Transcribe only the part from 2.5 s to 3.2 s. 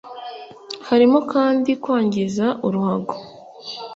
uruhago